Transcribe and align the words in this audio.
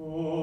Oh. 0.00 0.37